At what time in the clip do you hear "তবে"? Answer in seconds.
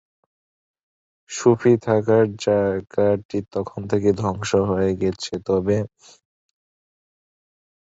5.47-5.77